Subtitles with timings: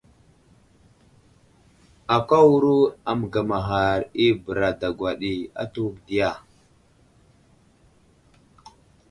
[2.15, 2.75] Akáwuro
[3.09, 5.31] a məgamaghar i bəra dagwa ɗi
[5.61, 6.29] atu diya?